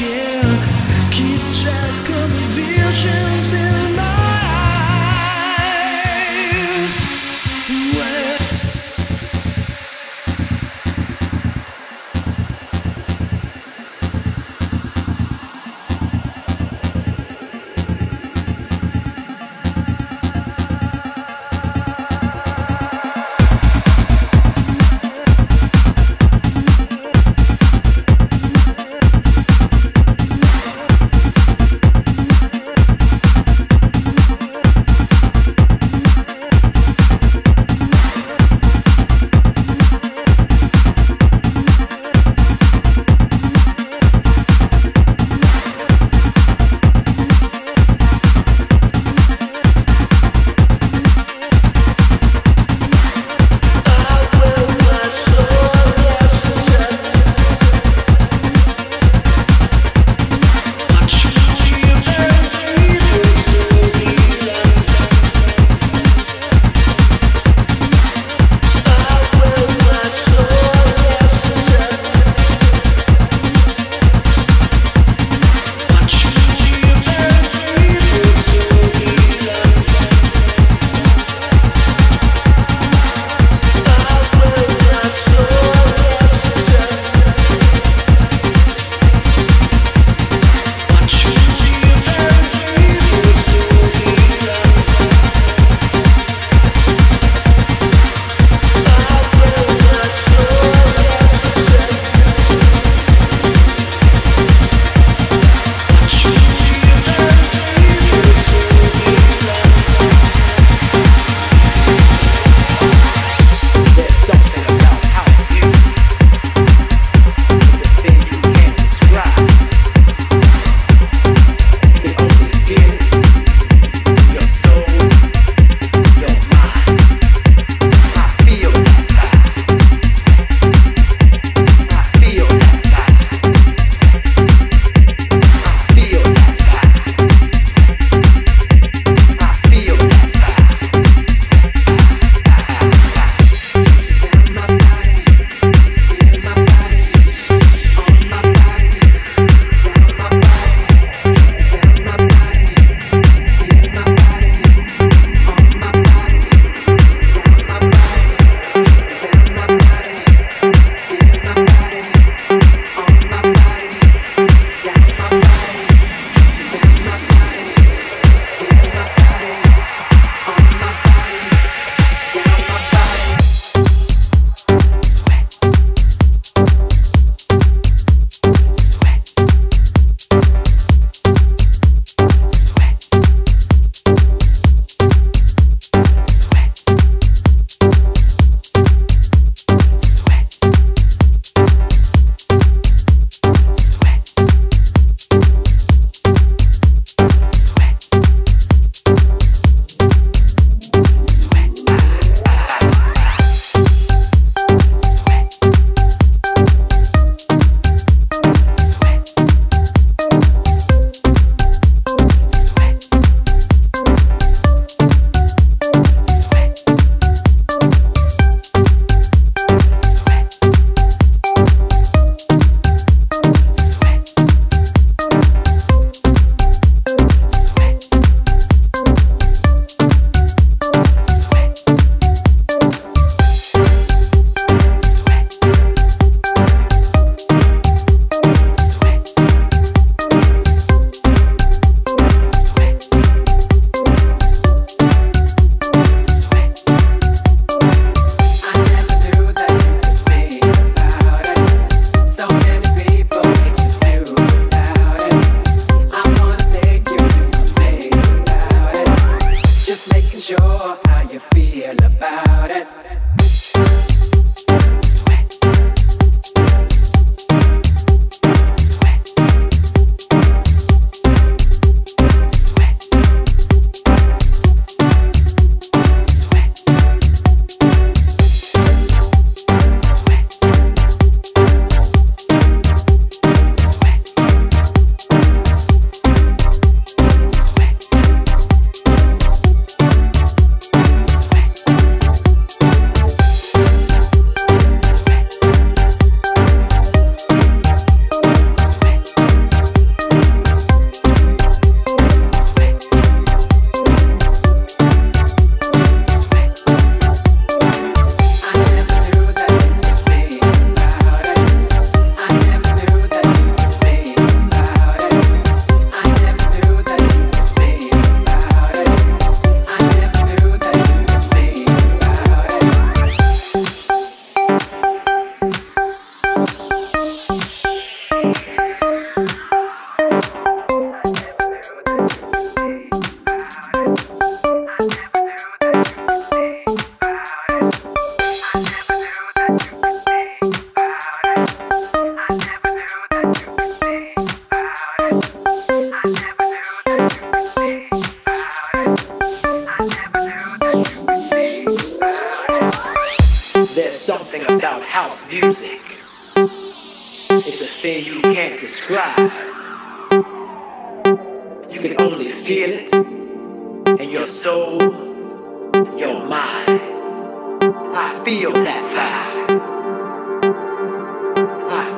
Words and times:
Yeah. 0.00 0.27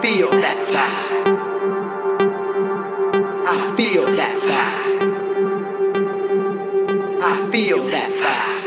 feel 0.03 0.31
that 0.31 0.57
vibe. 0.67 1.37
I 3.47 3.77
feel 3.77 4.07
that 4.07 4.37
vibe. 4.49 5.21
I 7.23 7.51
feel 7.51 7.83
that 7.83 8.11
vibe. 8.11 8.60